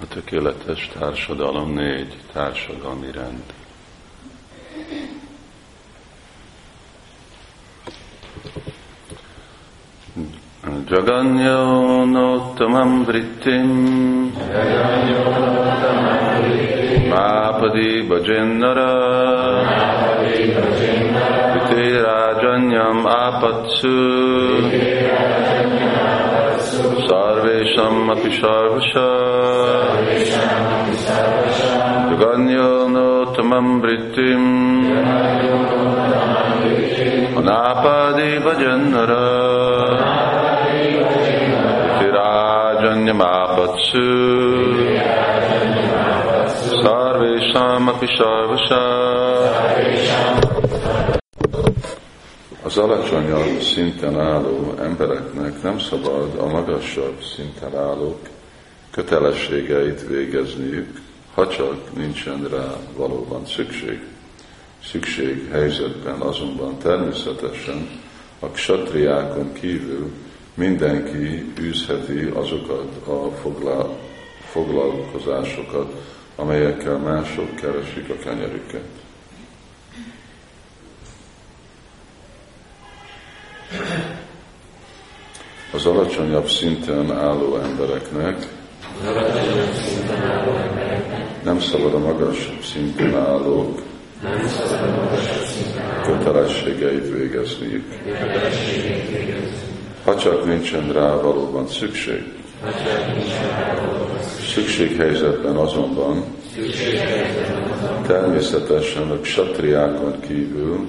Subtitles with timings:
[0.00, 3.42] A tökéletes társadalom négy társadalmi rend.
[10.88, 13.68] Jaganyonottamam vrittim
[17.08, 18.92] Mápadi bhajennara
[21.52, 23.96] Vitirajanyam apatsu.
[24.68, 25.37] Sarvesham
[26.78, 28.90] सर्वेषामपि सर्वश
[32.10, 34.48] युगन्योनोत्तमं वृत्तिम्
[37.40, 39.12] अनापादि भजन्नर
[46.82, 48.68] सर्वेषामपि सर्वश
[52.78, 58.18] Az alacsonyabb szinten álló embereknek nem szabad a magasabb szinten állók
[58.90, 61.00] kötelességeit végezniük,
[61.34, 64.00] ha csak nincsen rá valóban szükség.
[64.84, 67.88] Szükség helyzetben azonban természetesen
[68.38, 70.10] a ksatriákon kívül
[70.54, 73.98] mindenki űzheti azokat a foglal,
[74.50, 75.92] foglalkozásokat,
[76.36, 78.88] amelyekkel mások keresik a kenyerüket.
[85.72, 88.46] Az alacsonyabb szinten álló embereknek
[91.44, 93.82] nem szabad a magasabb szinten állók
[96.04, 97.84] kötelességeit végezniük.
[100.04, 102.22] Ha csak nincsen rá valóban szükség.
[104.52, 106.24] Szükséghelyzetben azonban
[108.06, 110.86] természetesen a ksatriákon kívül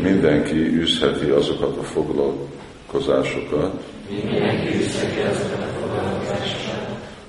[0.00, 3.82] mindenki űzheti azokat a foglalkozásokat,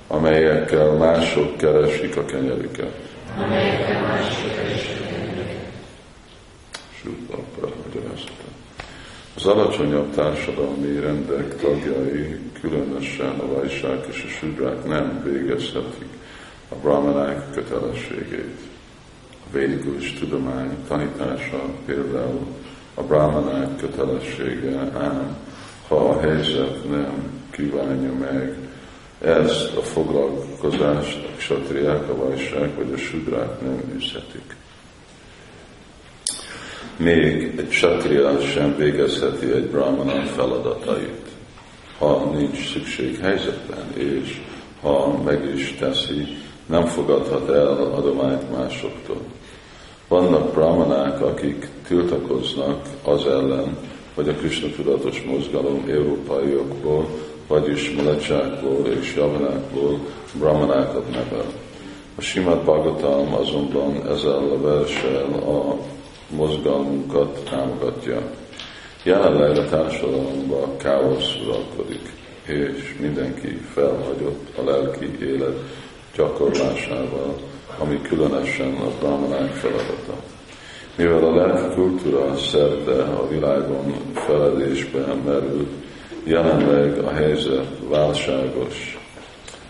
[0.08, 3.08] amelyekkel mások keresik a kenyerüket.
[9.36, 16.08] Az alacsonyabb társadalmi rendek tagjai, különösen a vajsák és a sudrák nem végezhetik
[16.68, 18.58] a brahmanák kötelességét.
[19.30, 22.46] A védikus tudomány tanítása például
[22.94, 25.36] a brahmanák kötelessége, ám
[25.88, 28.56] ha a helyzet nem kívánja meg
[29.20, 34.56] ezt a foglalkozást, a ksatriák, a vajsák vagy a sudrák nem űzhetik.
[36.96, 41.28] Még egy satria sem végezheti egy brahmana feladatait,
[41.98, 44.40] ha nincs szükség helyzetben, és
[44.80, 46.36] ha meg is teszi,
[46.66, 49.22] nem fogadhat el adományt másoktól.
[50.10, 53.76] Vannak brahmanák, akik tiltakoznak az ellen,
[54.14, 57.06] hogy a Krishna tudatos mozgalom európaiokból,
[57.46, 59.98] vagyis mulecsákból és javanákból
[60.38, 61.44] brahmanákat nevel.
[62.16, 65.76] A Simát Bhagavatam azonban ezzel a versel a
[66.34, 68.30] mozgalmunkat támogatja.
[69.02, 72.12] Jelenleg a társadalomban káosz uralkodik,
[72.46, 75.58] és mindenki felhagyott a lelki élet
[76.16, 77.49] gyakorlásával,
[77.80, 80.14] ami különösen a brahmanák feladata.
[80.96, 85.70] Mivel a lelki kultúra szerte a világon feledésben merült,
[86.24, 88.98] jelenleg a helyzet válságos.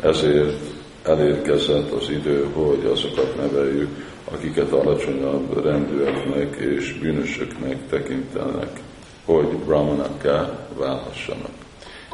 [0.01, 0.59] Ezért
[1.03, 3.89] elérkezett az idő, hogy azokat neveljük,
[4.33, 8.81] akiket alacsonyabb rendűeknek és bűnösöknek tekintenek,
[9.25, 11.51] hogy brahmanakká válhassanak,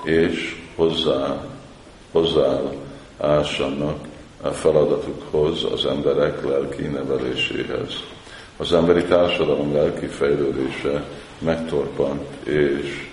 [0.04, 1.44] és hozzá,
[2.12, 2.60] hozzá
[3.18, 3.98] ássanak
[4.42, 8.02] a feladatukhoz az emberek lelki neveléséhez.
[8.56, 11.04] Az emberi társadalom lelki fejlődése
[11.38, 13.08] megtorpant, és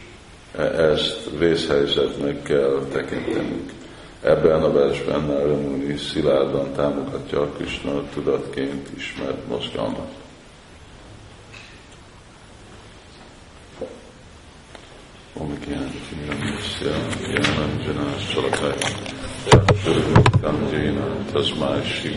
[0.77, 3.71] ezt vészhelyzetnek kell tekintenünk.
[4.21, 10.22] Ebben a versben Naramuni szilárdan támogatja a Krishna tudatként ismert mozgalmat.
[21.33, 22.13] Shri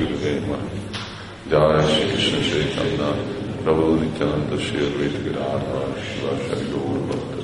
[3.65, 7.41] Advaita Gadadhar Shiva Shri Gaur Bhakta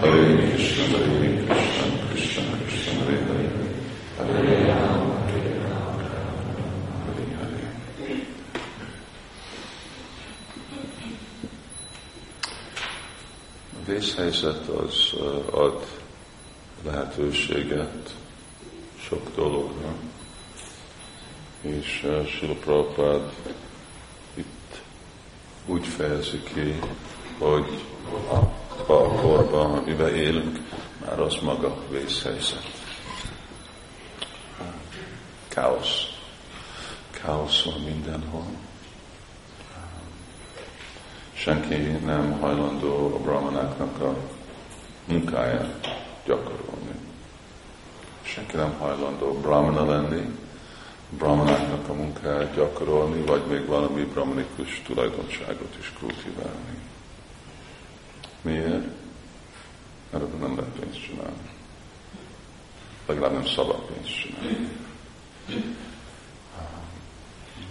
[0.00, 3.50] Hare Krishna Hare Krishna Krishna Krishna Hare Hare.
[4.16, 5.52] Hare Rama Hare.
[5.68, 5.96] Rama
[7.04, 7.68] Hare Hare
[13.72, 15.12] A vészhelyzet az
[15.50, 15.86] ad
[16.84, 18.14] lehetőséget
[19.08, 19.94] sok dologra,
[21.66, 23.32] és Sila Prabhupád
[24.34, 24.80] itt
[25.66, 26.78] úgy fejezi ki,
[27.38, 27.82] hogy
[28.86, 30.58] a korban, amiben élünk,
[31.04, 32.76] már az maga vészhelyzet.
[35.56, 36.04] káosz.
[37.10, 38.44] Káosz van mindenhol.
[41.32, 41.74] Senki
[42.04, 44.16] nem hajlandó a brahmanáknak a
[45.04, 46.94] munkáját gyakorolni.
[48.22, 50.38] Senki nem hajlandó brahmana lenni,
[51.08, 56.78] brahmanáknak a munkáját gyakorolni, vagy még valami brahmanikus tulajdonságot is kultiválni.
[58.40, 58.86] Miért?
[60.12, 61.50] Ebben nem lehet pénzt csinálni.
[63.06, 64.68] Legalább nem szabad pénzt csinálni.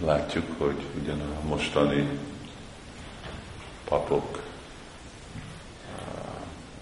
[0.00, 2.08] Látjuk, hogy ugyan a mostani
[3.84, 4.42] papok,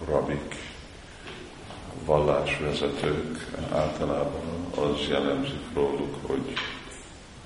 [0.05, 0.74] rabik,
[2.05, 6.53] vallásvezetők általában az jellemzik róluk, hogy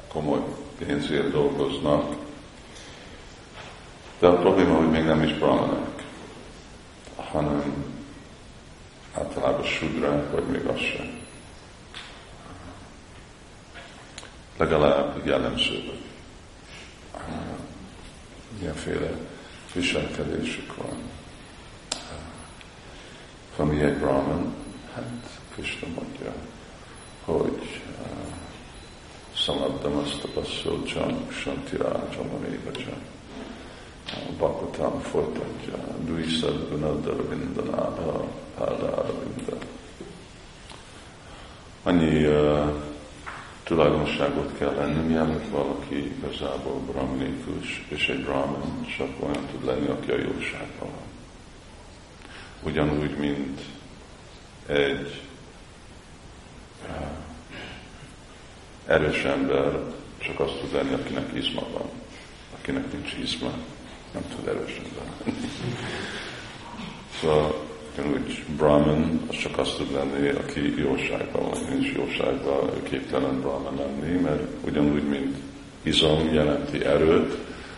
[0.09, 0.41] komoly
[0.79, 2.17] pénzért dolgoznak,
[4.19, 6.05] de a probléma, hogy még nem is brahmanák,
[7.17, 7.85] hanem
[9.15, 11.19] általában sudrák, vagy még az sem.
[14.57, 15.93] Legalább jellemző,
[18.59, 19.11] milyenféle
[19.75, 20.97] viselkedésük van.
[23.59, 24.55] Ami egy brahman,
[24.95, 26.33] hát Krishna mondja,
[27.25, 28.07] hogy uh,
[29.37, 32.99] szamadam azt a passzolcsam, santirácsam, amévacsam.
[34.37, 38.25] Bhagavatam folytatja, Duisad Gunadar Vindanába,
[38.59, 39.57] Pádára Vinda.
[41.83, 42.69] Annyi uh,
[43.63, 50.11] tulajdonságot kell lenni, mielőtt valaki igazából brahminikus, és egy brahman csak olyan tud lenni, aki
[50.11, 51.18] a jóságban van.
[52.63, 53.61] Ugyanúgy, mint
[54.67, 55.21] egy
[56.89, 57.07] uh,
[58.87, 59.81] erős ember
[60.19, 61.91] csak azt tud lenni, akinek izma van.
[62.59, 63.51] Akinek nincs izma,
[64.13, 65.39] nem tud erősen lenni.
[67.21, 67.67] szóval
[68.07, 74.21] úgy Brahman, az csak azt tud lenni, aki jóságban van, és jóságban képtelen Brahman lenni,
[74.21, 75.37] mert ugyanúgy, mint
[75.83, 77.37] izom jelenti erőt,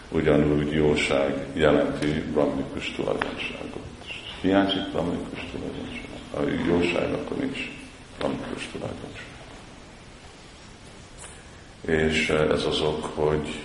[0.09, 3.80] ugyanúgy jóság jelenti brahmikus tulajdonságot.
[4.41, 6.09] Hiányzik brahmikus tulajdonság.
[6.37, 7.71] A jóság akkor nincs
[8.19, 9.29] brahmikus tulajdonság.
[11.81, 13.63] És ez az ok, hogy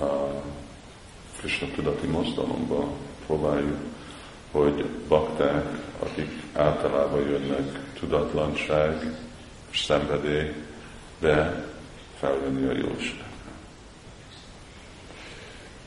[0.00, 0.42] a
[1.38, 2.88] Krishna tudati mozdalomban
[3.26, 3.78] próbáljuk
[4.56, 5.64] hogy bakták,
[5.98, 9.16] akik általában jönnek tudatlanság,
[9.74, 10.52] szenvedély,
[11.18, 11.64] de
[12.18, 13.24] felvenni a jóság.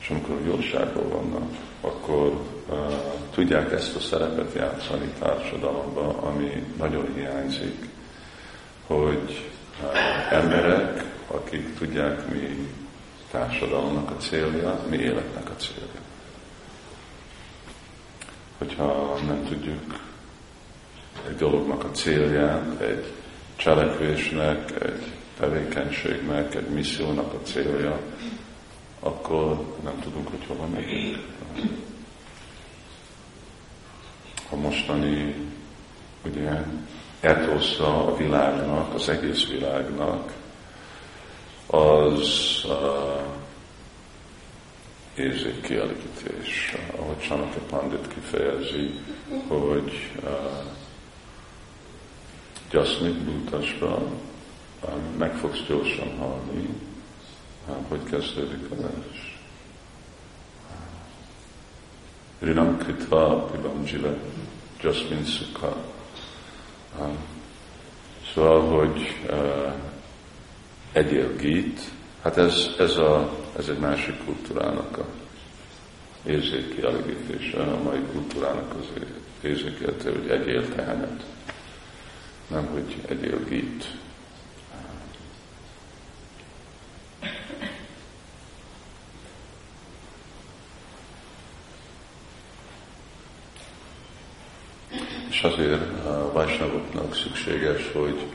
[0.00, 7.88] És amikor jóságban vannak, akkor uh, tudják ezt a szerepet játszani társadalomban, ami nagyon hiányzik,
[8.86, 9.50] hogy
[10.30, 12.68] emberek, akik tudják mi
[13.30, 16.08] társadalomnak a célja, mi életnek a célja
[18.60, 20.00] hogyha nem tudjuk
[21.28, 23.04] egy dolognak a célját, egy
[23.56, 28.00] cselekvésnek, egy tevékenységnek, egy missziónak a célja,
[29.00, 31.18] akkor nem tudunk, hogy hova megyünk.
[34.50, 35.34] A mostani
[36.24, 36.62] ugye,
[37.20, 40.32] etosza a világnak, az egész világnak,
[41.66, 43.22] az uh,
[45.14, 46.74] érzékkielégítés.
[46.96, 48.90] Ahogy Sanaka Pandit kifejezi,
[49.48, 50.30] hogy uh,
[52.70, 53.96] Jasmit Bhutasra
[54.82, 56.68] uh, meg fogsz gyorsan halni,
[57.68, 59.39] uh, hogy kezdődik a vers.
[62.40, 64.14] Rinam kritva pibam jiva,
[64.82, 65.76] jasmin sukha.
[66.98, 67.08] Uh,
[68.34, 69.72] szóval, hogy uh,
[70.92, 71.80] egyél gít,
[72.22, 75.06] hát ez, ez a ez egy másik kultúrának a
[76.26, 78.86] érzékkielégítése, a mai kultúrának az
[79.40, 81.24] érzékelte, hogy egyél tehenet,
[82.46, 83.84] nem hogy egyél gít.
[95.40, 98.26] És azért a vajsnavoknak szükséges, hogy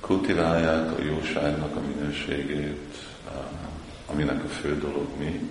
[0.00, 2.96] kultiválják a jóságnak a minőségét,
[4.06, 5.50] aminek a fő dolog mi?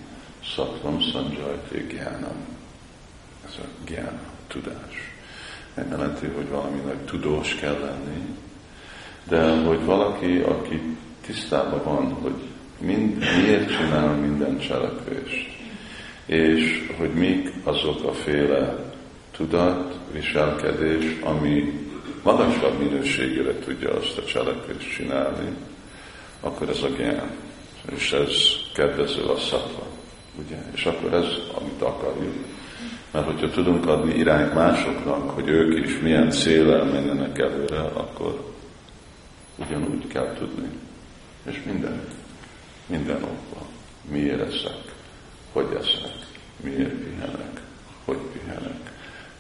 [0.56, 2.46] Szatvam Sanjajti Gyánam.
[3.46, 5.14] Ez a gyán, tudás.
[5.74, 8.36] Nem jelenti, hogy valaminek tudós kell lenni,
[9.24, 12.42] de hogy valaki, aki tisztában van, hogy
[12.80, 15.58] mind, miért csinál minden cselekvést,
[16.26, 18.76] és hogy mik azok a féle
[19.32, 21.86] tudat, viselkedés, ami
[22.24, 25.50] magasabb minőségére tudja azt a cselekvést csinálni,
[26.42, 27.32] akkor ez a gyán
[27.92, 28.32] és ez
[28.74, 29.88] kedvező a szatva.
[30.46, 30.58] Ugye?
[30.74, 32.46] És akkor ez, amit akarjuk.
[33.12, 38.54] Mert hogyha tudunk adni irányt másoknak, hogy ők is milyen célel menjenek előre, akkor
[39.56, 40.70] ugyanúgy kell tudni.
[41.46, 42.02] És minden,
[42.86, 43.68] minden okban.
[44.10, 44.96] Miért eszek?
[45.52, 46.16] Hogy eszek?
[46.64, 47.57] Miért pihenek?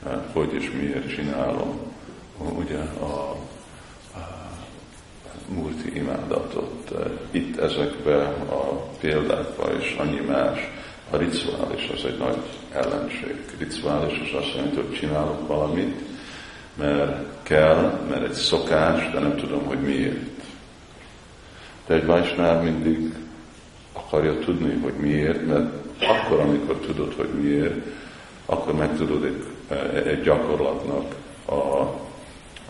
[0.07, 0.33] Hogy pihenek?
[0.33, 1.79] Hogy és miért csinálom?
[2.37, 3.37] Ugye a,
[4.13, 4.27] a
[5.47, 6.91] múlti imádatot.
[7.31, 8.17] Itt ezekbe
[8.49, 10.59] a példákba is annyi más.
[11.09, 12.37] A rituális az egy nagy
[12.71, 13.35] ellenség.
[13.57, 16.01] Rituális az azt jelenti, hogy csinálok valamit,
[16.75, 20.43] mert kell, mert egy szokás, de nem tudom, hogy miért.
[21.87, 23.13] De egy Vajsnál mindig
[23.93, 27.85] akarja tudni, hogy miért, mert akkor, amikor tudod, hogy miért,
[28.45, 29.43] akkor meg tudod egy,
[30.05, 31.91] egy gyakorlatnak a, a,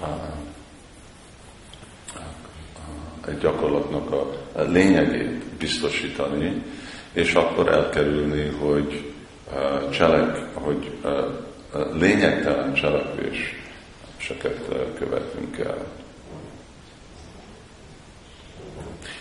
[0.01, 0.37] a,
[3.27, 6.63] egy gyakorlatnak a lényegét biztosítani,
[7.11, 9.13] és akkor elkerülni, hogy
[9.91, 10.91] cselek, hogy
[11.93, 13.55] lényegtelen cselekvés
[14.17, 14.65] seket
[14.97, 15.85] követünk el.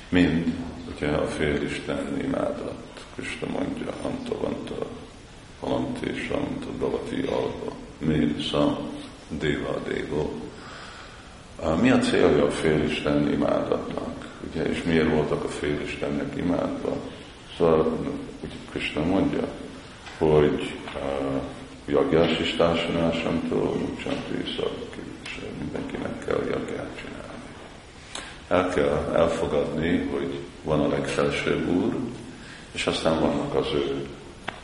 [0.09, 0.55] Mind,
[0.95, 4.87] ugye a félisten imádat, Krista mondja, Antavanta,
[5.61, 8.77] Halanti, Santa, Bhavati, Alba, Mind, Sam,
[9.29, 10.31] Deva, Devo.
[11.81, 14.27] Mi a célja a félisten imádatnak?
[14.51, 16.97] Ugye, és miért voltak a félistennek imádva?
[17.57, 17.99] Szóval,
[18.41, 19.49] ugye Krista mondja,
[20.19, 21.43] hogy uh,
[21.87, 24.61] jagjás is társadalmásamtól, mucsanti és
[25.59, 27.27] mindenkinek kell jagját csinálni.
[28.49, 31.97] El kell elfogadni, hogy van a legfelsőbb úr,
[32.73, 34.07] és aztán vannak az ő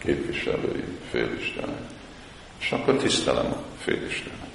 [0.05, 1.81] képviselői, félistenek.
[2.61, 4.51] És akkor tisztelem a félisteneket.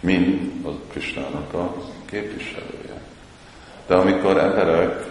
[0.00, 3.02] Mind a Kristának a képviselője.
[3.86, 5.06] De amikor emberek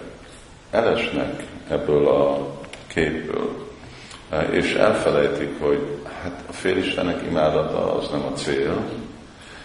[0.72, 2.52] elesnek ebből a
[2.88, 3.72] képből,
[4.52, 8.90] és elfelejtik, hogy hát a félistenek imádata az nem a cél,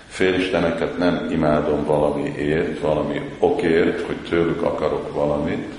[0.09, 5.73] félisteneket nem imádom valamiért, valami okért, hogy tőlük akarok valamit,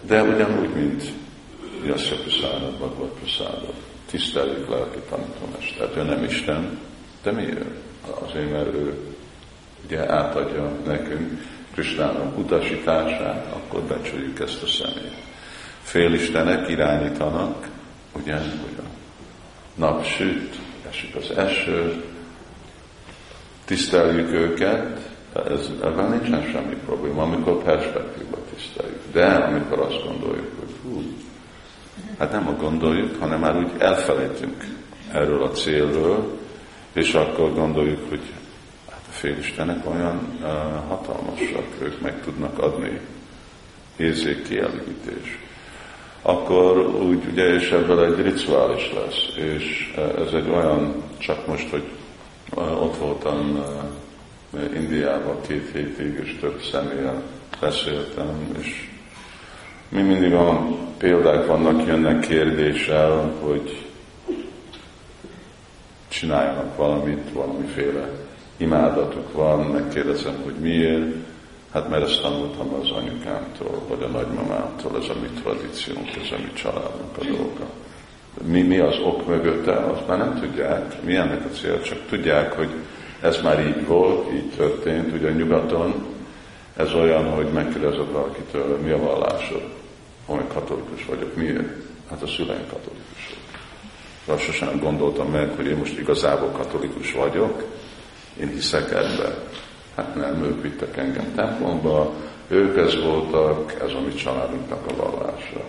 [0.00, 1.02] de ugyanúgy, mint
[1.86, 3.74] Jasya Prasádot, Bhagavad Prasádot,
[4.10, 5.96] tiszteljük lelki tanítómestert.
[5.96, 6.78] Ő nem Isten,
[7.22, 7.64] de miért?
[8.28, 8.98] Azért, mert ő
[9.84, 15.24] ugye átadja nekünk Kristának utasítását, akkor becsüljük ezt a személyt
[15.84, 17.68] félistenek irányítanak,
[18.12, 18.40] ugye, a
[19.74, 22.04] nap süt, esik az eső,
[23.64, 25.10] tiszteljük őket,
[25.50, 29.00] ez, ebben nincsen semmi probléma, amikor perspektíva tiszteljük.
[29.12, 31.02] De amikor azt gondoljuk, hogy hú,
[32.18, 34.64] hát nem a gondoljuk, hanem már úgy elfelejtünk
[35.12, 36.38] erről a célről,
[36.92, 38.22] és akkor gondoljuk, hogy
[38.90, 40.48] hát a félistenek olyan uh,
[40.88, 43.00] hatalmasak, ők meg tudnak adni
[43.96, 45.42] érzékkielégítést
[46.26, 49.36] akkor úgy ugye, és ebből egy rituális lesz.
[49.36, 49.94] És
[50.26, 51.84] ez egy olyan, csak most, hogy
[52.54, 53.64] ott voltam
[54.56, 57.22] e, Indiában két hétig, és több személyen
[57.60, 58.88] beszéltem, és
[59.88, 60.66] mi mindig a
[60.98, 63.86] példák vannak, jönnek kérdéssel, hogy
[66.08, 68.08] csináljanak valamit, valamiféle
[68.56, 71.14] imádatuk van, megkérdezem, hogy miért,
[71.74, 76.36] Hát mert ezt tanultam az anyukámtól, vagy a nagymamámtól, ez a mi tradíciónk, ez a
[76.36, 77.66] mi családunk a dolga.
[78.42, 82.52] Mi, mi az ok mögötte, azt már nem tudják, mi ennek a cél, csak tudják,
[82.52, 82.68] hogy
[83.20, 86.06] ez már így volt, így történt, ugye nyugaton,
[86.76, 89.62] ez olyan, hogy megkérdezed valakitől, mi a vallásod?
[90.26, 91.68] Ha katolikus vagyok, miért?
[92.10, 93.38] Hát a szüleim katolikusok.
[94.26, 97.64] Azt gondoltam meg, hogy én most igazából katolikus vagyok,
[98.40, 99.34] én hiszek ebben.
[99.96, 102.12] Hát nem, ők vittek engem templomba,
[102.48, 105.64] ők ez voltak, ez a mi családunknak a vallása.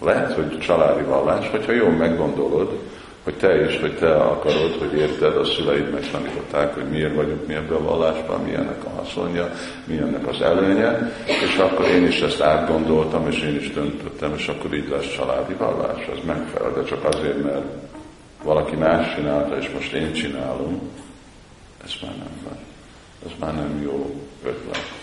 [0.00, 2.78] Lehet, hogy családi vallás, hogyha jól meggondolod,
[3.24, 7.54] hogy te is, hogy te akarod, hogy érted, a szüleid megtanították, hogy miért vagyunk mi
[7.54, 9.52] ebben a vallásban, milyennek a haszonja,
[9.84, 14.74] milyennek az előnye, és akkor én is ezt átgondoltam, és én is döntöttem, és akkor
[14.74, 17.64] így lesz családi vallás, az megfelel, de csak azért, mert
[18.42, 20.90] valaki más csinálta, és most én csinálom,
[21.84, 22.58] ez már nem van.
[23.26, 24.98] Ez már nem jó ötlet.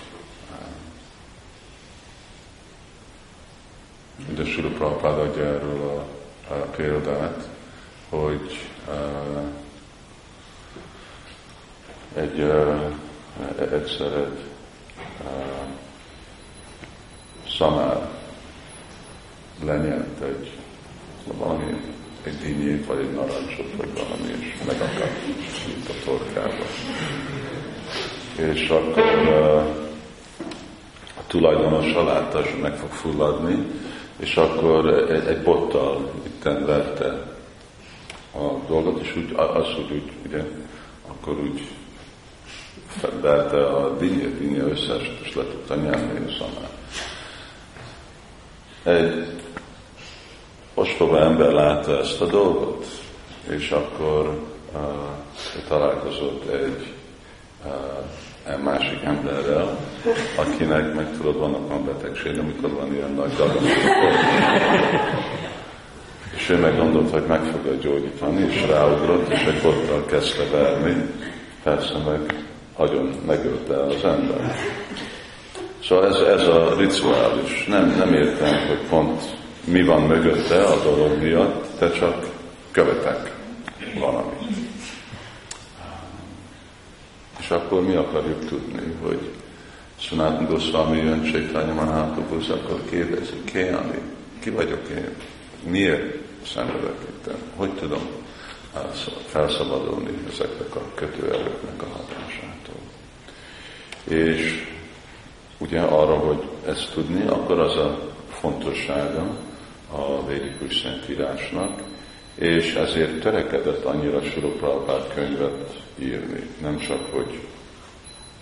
[4.35, 7.47] De Sula Prabhupád adja erről a, a példát,
[8.09, 9.41] hogy uh,
[12.13, 12.91] egy uh,
[13.71, 14.39] egyszer egy
[15.23, 15.67] uh,
[17.57, 18.09] szamár
[19.63, 20.51] lenyelt egy
[21.37, 21.81] valami
[22.23, 25.27] egy dinnyét, vagy egy narancsot, vagy valami, és megakadt
[25.67, 26.65] itt a torkába.
[28.35, 29.57] És akkor uh,
[31.17, 33.65] a tulajdonosa látta, hogy meg fog fulladni,
[34.19, 37.36] és akkor egy, egy bottal itten verte
[38.37, 40.43] a dolgot, és úgy, az, hogy úgy, ugye,
[41.07, 41.61] akkor úgy
[43.21, 46.69] de, de a dinnye, dinnye összeset is le tudta nyelni a.
[48.89, 49.27] Egy
[50.73, 52.85] ostoba ember látta ezt a dolgot,
[53.49, 54.41] és akkor
[54.73, 54.81] uh,
[55.67, 56.93] találkozott egy
[57.65, 59.77] uh, másik emberrel,
[60.37, 63.61] akinek meg tudod, vannak a betegség, amikor van ilyen nagy darab.
[66.47, 71.05] És ő meg gondolt, hogy meg fogja gyógyítani, és ráugrott, és egy bottal kezdte verni,
[71.63, 74.55] persze meg agyon megölte az ember.
[75.83, 77.65] Szóval ez, ez a rituális.
[77.65, 79.21] Nem, nem értem, hogy pont
[79.63, 82.25] mi van mögötte a dolog miatt, de csak
[82.71, 83.33] követek
[83.99, 84.57] valamit.
[87.39, 89.31] És akkor mi akarjuk tudni, hogy
[89.99, 94.01] Sanatan Goswami jön Csaitanya Mahaprabhu, akkor kérdezi, ki, ami,
[94.39, 95.09] ki vagyok én?
[95.69, 96.16] Miért
[96.53, 96.95] szenvedek?
[97.55, 98.07] Hogy tudom
[99.25, 102.81] felszabadulni ezeknek a kötőerőknek a hatásától?
[104.03, 104.67] És
[105.57, 107.99] ugye arra, hogy ezt tudni, akkor az a
[108.29, 109.37] fontossága
[109.91, 111.81] a védikus szentírásnak,
[112.35, 116.49] és ezért törekedett annyira Sula könyvet írni.
[116.61, 117.39] Nem csak, hogy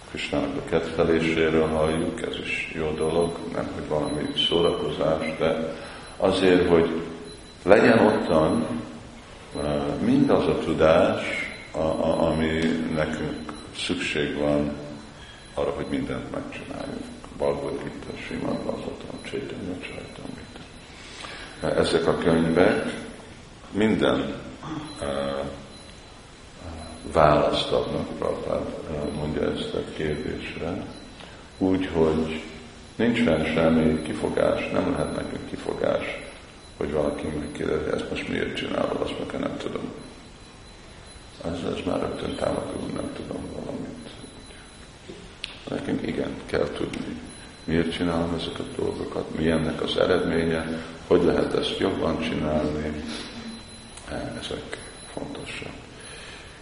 [0.09, 5.75] Krisnának a kedveléséről halljuk, ez is jó dolog, nem, hogy valami szórakozás, de
[6.17, 6.89] azért, hogy
[7.65, 8.65] legyen ottan
[9.99, 11.21] mindaz a tudás,
[12.17, 12.59] ami
[12.95, 14.71] nekünk szükség van
[15.53, 17.03] arra, hogy mindent megcsináljunk.
[17.37, 20.59] Bhagavad Gita, Simad Vazatam, Chaitanya Chaitamrita.
[21.81, 22.93] Ezek a könyvek
[23.71, 24.33] minden
[27.13, 28.61] választ adnak, Prabhupád
[29.15, 30.85] mondja ezt a kérdésre,
[31.57, 32.41] úgy, hogy
[32.95, 36.24] nincsen semmi kifogás, nem lehet nekünk kifogás,
[36.77, 39.91] hogy valaki megkérdezi, ezt most miért csinálod, azt meg nem tudom.
[41.45, 44.09] Ez, ez már rögtön támadó, nem tudom valamit.
[45.69, 47.21] Nekünk igen, kell tudni,
[47.63, 53.03] miért csinálom ezeket a dolgokat, mi ennek az eredménye, hogy lehet ezt jobban csinálni,
[54.39, 54.77] ezek
[55.13, 55.73] fontosak.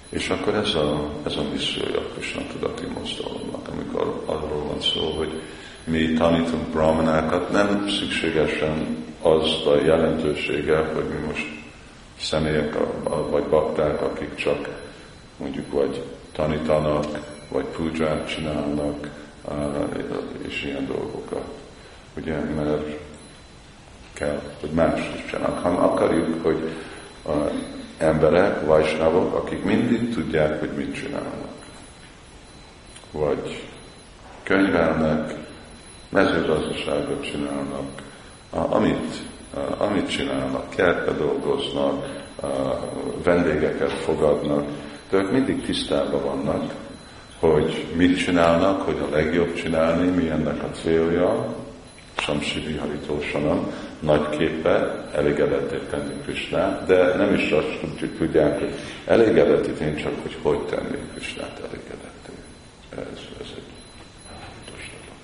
[0.10, 5.42] És akkor ez a, ez a missziója Krishna tudati mozdalomnak, amikor arról van szó, hogy
[5.84, 11.46] mi tanítunk brahmanákat, nem szükségesen az a jelentősége, hogy mi most
[12.20, 12.76] személyek
[13.30, 14.70] vagy bakták, akik csak
[15.38, 17.06] mondjuk vagy tanítanak,
[17.50, 19.10] vagy púdzsát csinálnak,
[20.48, 21.46] és ilyen dolgokat.
[22.18, 23.00] Ugye, mert
[24.14, 26.70] kell, hogy más is csinálnak, hanem akarjuk, hogy
[27.98, 31.54] emberek, vajsnavok, akik mindig tudják, hogy mit csinálnak.
[33.12, 33.64] Vagy
[34.44, 35.43] könyvelnek,
[36.14, 38.02] mezőgazdaságot csinálnak,
[38.50, 39.14] amit,
[39.78, 42.06] amit csinálnak, kertbe dolgoznak,
[43.24, 44.66] vendégeket fogadnak,
[45.10, 46.74] de ők mindig tisztában vannak,
[47.40, 51.56] hogy mit csinálnak, hogy a legjobb csinálni, mi ennek a célja,
[52.18, 58.74] Samsivi Haritósanam, nagy képe elégedetté tenni Krisnát, de nem is azt tudjuk, tudják, hogy
[59.06, 62.34] elégedetté tenni, csak hogy hogy tenni Krisnát elégedetté.
[62.90, 63.72] Ez, ez egy
[64.28, 65.20] fontos dolog.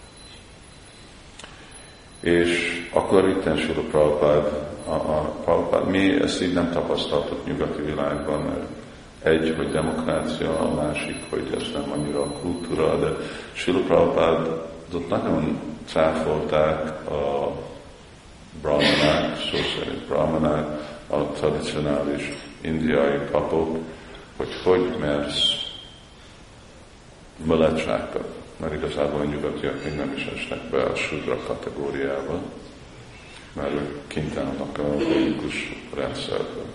[2.20, 8.42] És akkor itt Sula Prabhupád, a, a Prabhupád, mi ezt így nem tapasztaltuk nyugati világban,
[8.42, 8.68] mert
[9.24, 13.08] egy, hogy demokrácia, a másik, hogy ez nem annyira a kultúra, de
[13.54, 17.52] Sula Prabhupádot nagyon cáfolták a
[18.62, 20.68] brahmanák, szó szerint brahmanák,
[21.08, 23.78] a tradicionális indiai papok,
[24.38, 25.60] hogy hogy mersz
[27.46, 32.42] mulatsákat, mert igazából a nyugatiak még nem is esnek be a sudra kategóriába,
[33.54, 36.66] mert ők kint állnak a logikus rendszerben.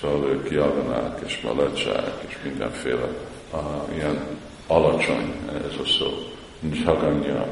[0.00, 3.08] Szóval ők javanák és malacsák és mindenféle
[3.52, 6.32] uh, ilyen alacsony ez a szó,
[6.84, 7.46] jaganya,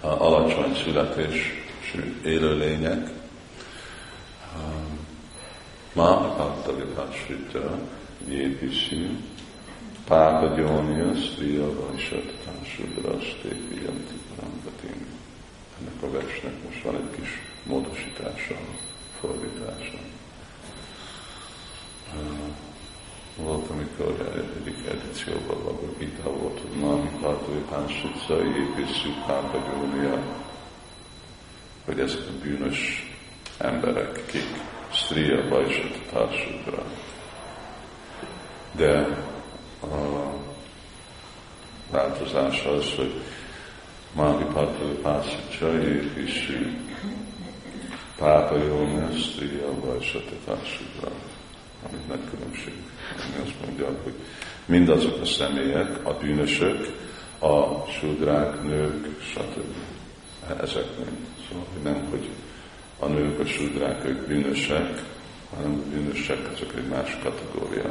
[0.00, 3.08] alacsony születésű élőlények.
[5.92, 7.78] Ma Bhakta Vipasvita
[10.10, 15.06] Jépiszi Pápa Gyónia Sriya Vajsatán Sudrastépi Janti Parambatin.
[15.80, 17.28] Ennek a versnek most van egy kis
[17.62, 18.54] módosítása,
[19.20, 19.98] fordítása.
[23.36, 30.22] Volt, amikor egyik edícióban való vita volt, hogy Mami Pátói Pánsutca építsük Pápa Gyónia,
[31.84, 33.10] hogy ezek a bűnös
[33.58, 34.48] emberek, kik
[34.92, 36.84] Stria Bajsat társukra.
[38.72, 39.28] De
[39.80, 40.32] a
[41.90, 43.20] változás az, hogy
[44.14, 46.78] Mami Pátói Pánsutca építsük
[48.18, 51.10] Pápa Jónia Stria Bajsat társukra
[51.88, 52.74] amit nagy különbség.
[53.16, 54.14] Ami azt mondja, hogy
[54.64, 56.86] mindazok a személyek, a bűnösök,
[57.38, 59.74] a sudrák, nők, stb.
[60.62, 61.26] Ezek mind.
[61.48, 62.28] Szóval nem, hogy
[62.98, 65.02] a nők, a sudrák, ők bűnösek,
[65.56, 67.90] hanem a bűnösek, azok egy más kategória.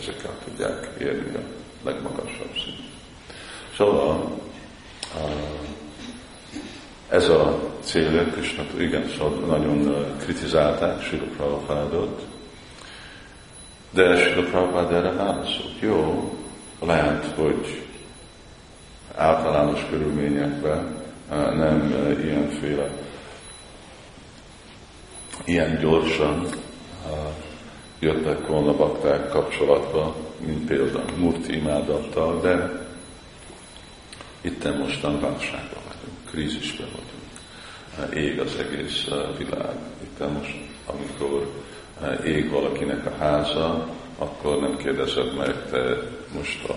[0.00, 1.40] Ezek el tudják érni a
[1.84, 2.90] legmagasabb szint.
[3.76, 4.40] Szóval
[7.08, 12.22] ez a célja Krishna, igen, szóval nagyon kritizálták Sila Prabhupádot,
[13.90, 15.80] de Sila Prabhupád erre válaszolt.
[15.80, 16.32] Jó,
[16.80, 17.82] lehet, hogy
[19.14, 20.96] általános körülményekben
[21.30, 22.90] nem ilyenféle,
[25.44, 26.46] ilyen gyorsan
[28.02, 32.86] jöttek volna bakták kapcsolatba, mint például Murti imádattal, de
[34.40, 38.14] itt mostan válságban vagyunk, krízisben vagyunk.
[38.14, 39.76] Ég az egész világ.
[40.02, 40.54] Itt most,
[40.86, 41.50] amikor
[42.24, 43.88] ég valakinek a háza,
[44.18, 45.96] akkor nem kérdezed meg, te
[46.34, 46.74] most a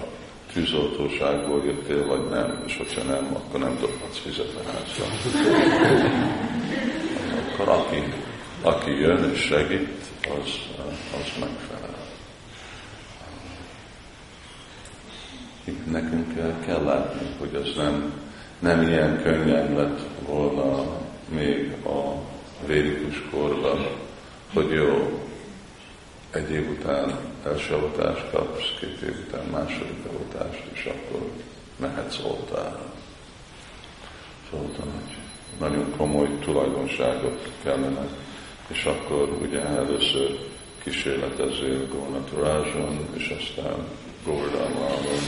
[0.53, 5.05] tűzoltóságból jöttél, vagy nem, és hogyha nem, akkor nem dobhatsz vizet a házba.
[7.53, 8.03] akkor aki,
[8.65, 10.49] aki jön és segít, az,
[11.13, 11.95] az megfelel.
[15.63, 18.13] Itt nekünk kell látni, hogy ez nem,
[18.60, 20.86] nem ilyen könnyen lett volna
[21.30, 22.13] még a
[22.67, 23.88] védikus korban,
[24.54, 25.19] hogy jó,
[26.32, 31.30] egy év után első avatást kapsz, két év után második avatást, és akkor
[31.78, 32.93] mehetsz oltára.
[34.49, 35.17] Szóval, hogy
[35.60, 38.08] nagyon komoly tulajdonságot kellene,
[38.67, 40.39] és akkor ugye először
[40.84, 43.88] kísérletezél Gónaturázson, és aztán
[44.25, 45.19] Gordánlában,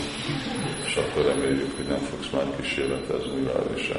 [0.86, 3.92] és akkor reméljük, hogy nem fogsz már kísérletezni is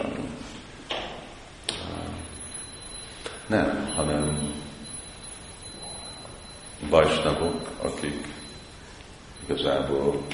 [3.46, 4.52] Nem, hanem
[6.88, 8.26] vajsnagok, akik
[9.44, 10.26] igazából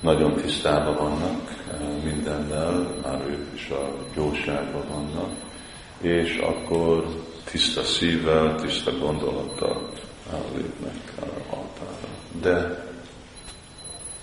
[0.00, 5.30] nagyon tisztában vannak eh, mindennel, már ők is a jóságban vannak,
[6.02, 7.06] és akkor
[7.44, 9.92] tiszta szívvel, tiszta gondolattal
[10.54, 11.12] lépnek
[11.50, 12.08] altára.
[12.40, 12.86] De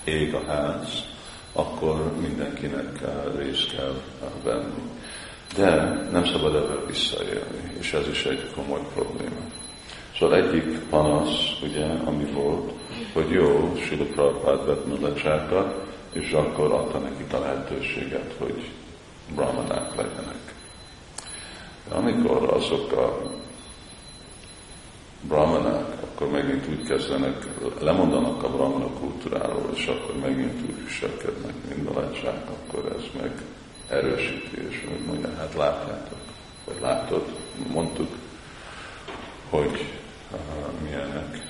[0.03, 1.03] ég a ház,
[1.53, 3.01] akkor mindenkinek
[3.37, 4.01] részt kell
[4.43, 4.81] venni.
[5.55, 5.75] De
[6.11, 9.41] nem szabad ebben visszaélni, és ez is egy komoly probléma.
[10.17, 12.71] Szóval egyik panasz, ugye, ami volt,
[13.13, 18.69] hogy jó, Sila Prabhupád vett mulatsákat, és akkor adta nekik a lehetőséget, hogy
[19.35, 20.48] brahmanák legyenek.
[21.89, 23.32] Amikor azok a
[25.21, 27.45] brahmanák, akkor megint úgy kezdenek,
[27.80, 33.32] lemondanak a brahmana kultúráról, és akkor megint úgy viselkednek, mint a lecsák, akkor ez meg
[33.89, 36.19] erősíti, és mondja, hát látjátok,
[36.65, 37.25] vagy látod,
[37.67, 38.10] mondtuk,
[39.49, 39.86] hogy
[40.84, 41.47] milyenek.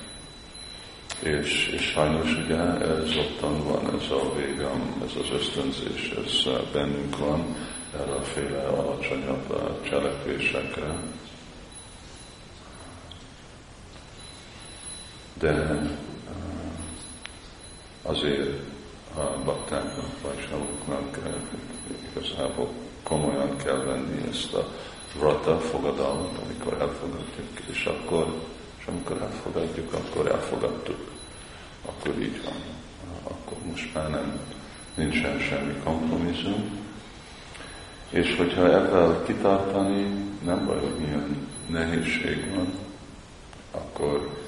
[1.22, 7.18] És, és sajnos ugye ez ottan van, ez a végem, ez az ösztönzés, ez bennünk
[7.18, 7.56] van,
[7.94, 10.94] erre a féle alacsonyabb cselekvésekre.
[15.38, 15.80] De
[18.02, 18.60] azért
[19.14, 21.18] a baktáknak, vagy savuknak
[22.10, 22.68] igazából
[23.02, 24.68] komolyan kell venni ezt a
[25.18, 28.48] vrata fogadalmat, amikor elfogadjuk, és akkor
[28.80, 31.10] és amikor elfogadjuk, akkor elfogadtuk.
[31.86, 32.54] Akkor így van.
[33.22, 34.40] Akkor most már nem,
[34.94, 36.88] nincsen semmi kompromisszum.
[38.10, 40.06] És hogyha ebben kitartani,
[40.44, 42.72] nem baj, hogy milyen nehézség van,
[43.70, 44.38] akkor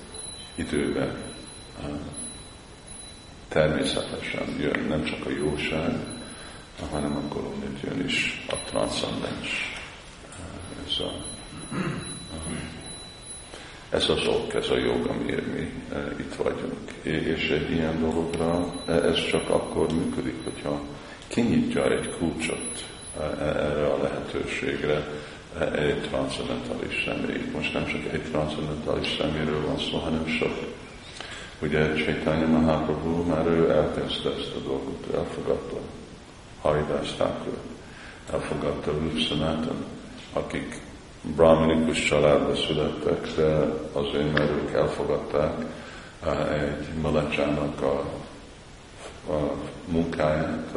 [0.54, 1.16] időben
[3.48, 5.94] természetesen jön nem csak a jóság,
[6.90, 9.72] hanem akkor onnét jön is a transzcendens.
[10.86, 11.12] Ez a,
[13.90, 15.72] ez az ok, ez a jog, amiért mi
[16.18, 16.92] itt vagyunk.
[17.02, 20.80] És egy ilyen dologra e, ez csak akkor működik, hogyha
[21.28, 22.84] kinyitja egy kulcsot
[23.40, 25.06] erre a lehetőségre
[25.74, 27.50] egy transzendentális személy.
[27.54, 30.58] Most nem csak egy transzendentális szeméről van szó, hanem sok.
[31.62, 35.76] Ugye Chaitanya Mahaprabhu már ő elkezdte ezt a dolgot, ő elfogadta
[36.60, 37.58] Haridas Thakur,
[38.32, 39.18] elfogadta Rup
[40.32, 40.80] akik
[41.22, 45.64] brahminikus családba születtek, de azért, mert ők elfogadták
[46.52, 48.04] egy malacsának a,
[49.28, 49.54] a
[49.86, 50.72] munkáját,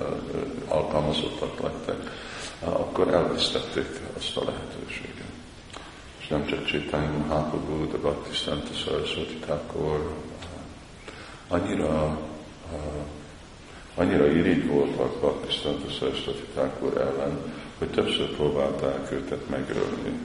[0.67, 2.11] alkalmazottak lettek,
[2.59, 5.23] akkor elvesztették azt a lehetőséget.
[6.19, 10.15] És nem csak Csétány Mahaprabhu, de Bhaktisztánta Saraswati Thakur,
[11.47, 12.19] annyira
[13.95, 20.19] annyira irigy voltak Bhaktisztánta Saraswati Thakur ellen, hogy többször próbálták őket megölni.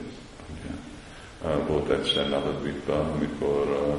[1.67, 3.97] Volt egyszer Navadvipban, amikor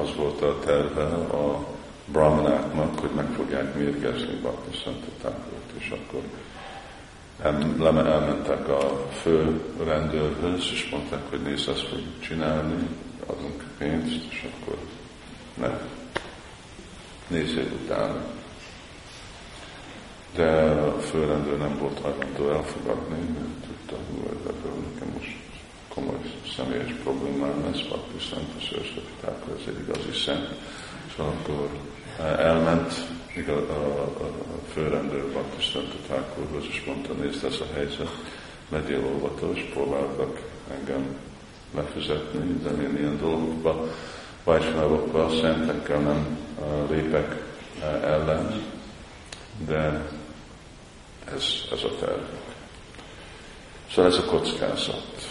[0.00, 1.66] az volt a terve a
[2.12, 6.22] brahmanáknak, hogy meg fogják mérgezni Bhakti Szentetánkult, és akkor
[7.42, 12.88] elmentek a fő rendőrhöz, és mondták, hogy nézd, ezt fogjuk csinálni,
[13.26, 14.78] adunk pénzt, és akkor
[15.54, 15.78] ne,
[17.26, 18.24] nézzél utána.
[20.34, 25.36] De a főrendőr nem volt hajlandó elfogadni, mert tudta, hogy ebből nekem most
[25.94, 26.18] komoly
[26.56, 30.48] személyes problémám lesz, Bakti Szent, a Szőrszöpitákra, ez egy igazi szent.
[31.16, 31.68] Szóval akkor
[32.20, 32.92] elment
[33.48, 36.14] a, a, a főrendőr Bakti Szent a
[36.70, 38.10] és mondta, nézd ez a helyzet,
[38.68, 41.16] legyél óvatos, próbáltak engem
[41.74, 43.84] lefizetni, de én ilyen dolgokba,
[44.44, 46.38] vajsnálokba, szentekkel nem
[46.90, 47.42] lépek
[48.02, 48.62] ellen,
[49.66, 50.06] de
[51.34, 52.22] ez, ez a terv.
[53.90, 55.28] Szóval ez a kockázat.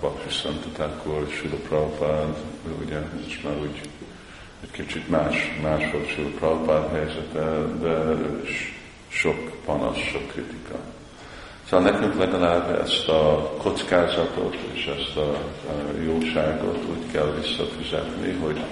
[0.00, 2.36] Bakri Szentetákor, Sula Prabhupád,
[2.84, 3.80] ugye ez már úgy
[4.62, 8.16] egy kicsit más, más volt Sula Prabhupád helyzete, de
[9.08, 10.78] sok panasz, sok kritika.
[11.68, 15.40] Szóval nekünk legalább ezt a kockázatot és ezt a
[16.04, 18.64] jóságot úgy kell visszafizetni, hogy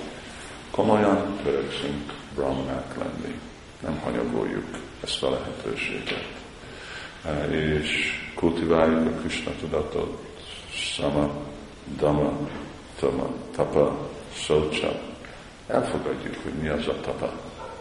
[0.71, 3.35] komolyan törekszünk brahmanák lenni.
[3.83, 4.67] Nem hanyagoljuk
[5.05, 6.27] ezt a lehetőséget.
[7.51, 10.25] És kultiváljuk a Krishna tudatot,
[10.71, 11.31] sama,
[11.99, 12.33] dama,
[13.01, 14.09] tama, tapa,
[14.47, 15.01] szócsa.
[15.67, 17.33] Elfogadjuk, hogy mi az a tapa.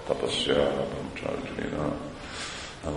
[0.07, 1.95] Tapaszja, Brahmacharjina.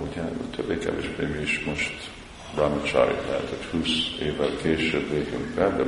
[0.03, 0.23] Ugye
[0.57, 2.11] többé-kevésbé mi is most
[2.55, 3.89] Brahmachari lehet, hogy 20
[4.21, 5.83] évvel később végünk be, de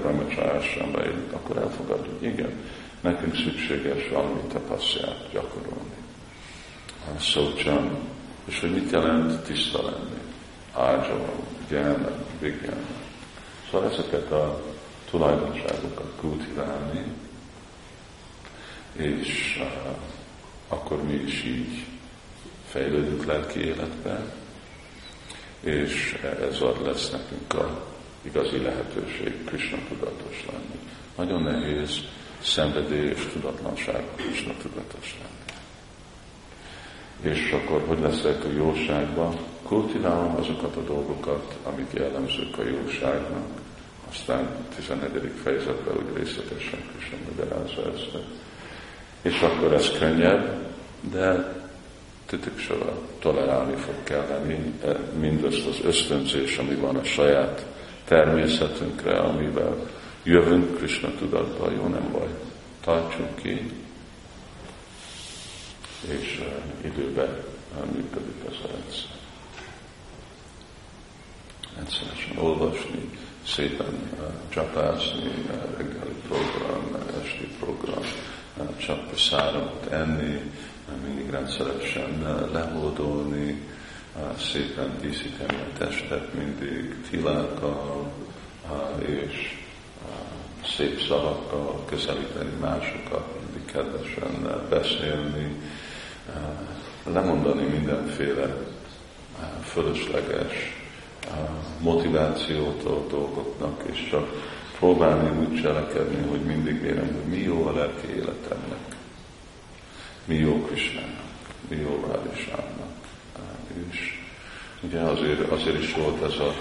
[0.93, 2.53] bejön, akkor elfogadjuk, igen,
[3.01, 5.99] nekünk szükséges valami tapasztját gyakorolni.
[7.17, 7.99] A szócsam,
[8.45, 10.21] és hogy mit jelent tiszta lenni.
[10.75, 11.33] Ágyava,
[11.69, 12.11] gyána,
[12.41, 12.87] vigyána.
[13.71, 14.63] Szóval ezeket a
[15.11, 17.05] tulajdonságokat kultiválni,
[18.93, 19.63] és
[20.69, 21.85] akkor mi is így
[22.69, 24.33] fejlődünk lelki életben,
[25.61, 26.19] és
[26.51, 27.85] ez ad lesz nekünk a
[28.23, 30.79] igazi lehetőség Krishna tudatos lenni.
[31.17, 31.99] Nagyon nehéz
[32.43, 35.39] szenvedély és tudatlanság Krishna tudatos lenni.
[37.35, 39.37] És akkor hogy leszek a jóságban?
[39.63, 43.47] Kultiválom azokat a dolgokat, amik jellemzők a jóságnak.
[44.11, 45.33] Aztán 11.
[45.43, 48.17] fejezetben úgy részletesen Krishna magyarázza ezt.
[49.23, 50.69] És akkor ez könnyebb,
[51.11, 51.59] de
[52.27, 57.67] titoksorra tolerálni fog kelleni eh, mindazt az ösztönzés, ami van a saját
[58.05, 59.89] természetünkre, amivel
[60.23, 62.29] jövünk Krishna tudatba, jó nem baj,
[62.81, 63.71] tartsunk ki,
[66.09, 67.39] és uh, időben
[67.79, 69.11] uh, működik ez a rendszer.
[71.77, 73.11] Rendszeresen olvasni,
[73.47, 78.03] szépen uh, csapászni, uh, reggeli program, esti program,
[78.77, 80.53] csak száramot enni,
[81.07, 83.69] mindig rendszeresen lehódolni,
[84.39, 88.13] szépen díszíteni a testet mindig tilákkal,
[88.99, 89.59] és
[90.77, 95.57] szép szavakkal közelíteni másokat, mindig kedvesen beszélni,
[97.05, 98.57] lemondani mindenféle
[99.65, 100.55] fölösleges
[101.81, 104.29] motivációtól dolgoknak, és csak
[104.81, 108.99] próbálni úgy cselekedni, hogy mindig érem, hogy mi jó a lelki életemnek
[110.31, 111.33] mi jó Krisnának,
[111.69, 112.93] mi jó Rádisának.
[113.91, 114.23] És
[114.81, 116.55] ugye azért, azért is volt ez a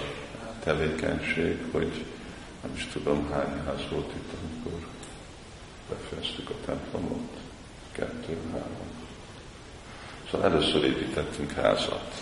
[0.64, 2.04] tevékenység, hogy
[2.62, 4.86] nem is tudom hány ház volt itt, amikor
[5.88, 7.28] befejeztük a templomot.
[7.92, 8.90] Kettő, három.
[10.30, 12.14] Szóval először építettünk házat.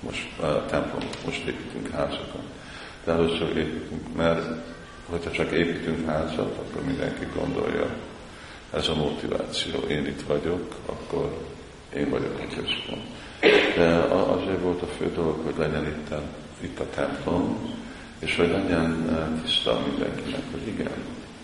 [0.00, 2.44] Most a templomot, most építünk házakat.
[3.04, 4.74] De először építünk, mert
[5.10, 7.86] hogyha csak építünk házat, akkor mindenki gondolja,
[8.72, 9.80] ez a motiváció.
[9.88, 11.38] Én itt vagyok, akkor
[11.94, 13.06] én vagyok a központ.
[13.76, 16.22] De azért volt a fő dolog, hogy legyen itt a,
[16.60, 17.74] itt a templom,
[18.18, 20.92] és hogy legyen eh, tiszta mindenkinek, hogy igen,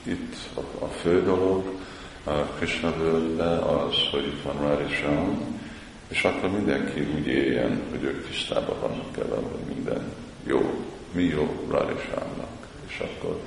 [0.03, 1.81] itt a, a fő dolog
[2.25, 5.61] a Krishna völgybe az, hogy itt van Radisham,
[6.09, 10.13] és akkor mindenki úgy éljen, hogy ők tisztában vannak el, hogy minden
[10.47, 12.62] jó, mi jó Radhishamnak.
[12.93, 13.41] És akkor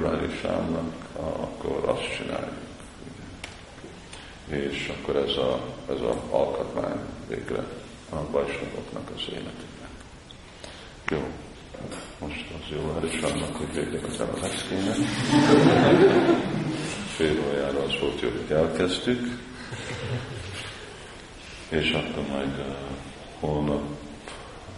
[0.00, 2.66] Radhishamnak, akkor azt csináljuk
[4.48, 7.64] és akkor ez a, ez a alkotmány végre
[8.10, 9.88] a bajsnagoknak az életüknek.
[11.08, 11.28] Jó,
[12.18, 14.92] most az jó is annak, hogy végre az el a leszkéne.
[17.16, 19.40] Fél órára az volt jó, hogy elkezdtük,
[21.68, 22.74] és akkor majd uh,
[23.40, 23.82] holnap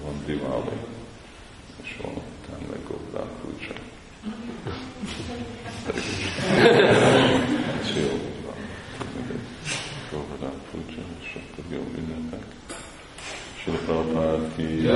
[0.02, 0.76] van Diwali,
[1.82, 2.29] és holnap
[2.60, 3.72] után meg Gódán Kulcsa.
[7.84, 7.96] Is.
[7.96, 8.08] jó.
[10.10, 12.44] Go Prabhupád pújja, és akkor jó ünnepek.
[13.62, 14.88] Sila Prabhupád ki,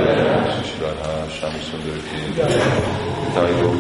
[0.50, 2.40] Shishradha, Shami Sundar ki,
[3.34, 3.70] Tájó,